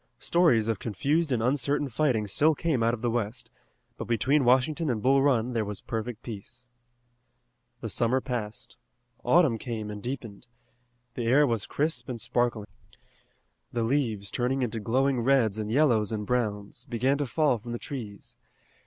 Stories 0.17 0.67
of 0.67 0.79
confused 0.79 1.31
and 1.31 1.43
uncertain 1.43 1.87
fighting 1.87 2.25
still 2.25 2.55
came 2.55 2.81
out 2.81 2.95
of 2.95 3.03
the 3.03 3.11
west, 3.11 3.51
but 3.97 4.05
between 4.05 4.43
Washington 4.43 4.89
and 4.89 4.99
Bull 5.03 5.21
Run 5.21 5.53
there 5.53 5.63
was 5.63 5.79
perfect 5.81 6.23
peace. 6.23 6.65
The 7.81 7.87
summer 7.89 8.19
passed. 8.19 8.77
Autumn 9.23 9.59
came 9.59 9.91
and 9.91 10.01
deepened. 10.01 10.47
The 11.13 11.27
air 11.27 11.45
was 11.45 11.67
crisp 11.67 12.09
and 12.09 12.19
sparkling. 12.19 12.65
The 13.71 13.83
leaves, 13.83 14.31
turned 14.31 14.63
into 14.63 14.79
glowing 14.79 15.19
reds 15.19 15.59
and 15.59 15.69
yellows 15.71 16.11
and 16.11 16.25
browns, 16.25 16.83
began 16.85 17.19
to 17.19 17.27
fall 17.27 17.59
from 17.59 17.71
the 17.71 17.77
trees. 17.77 18.35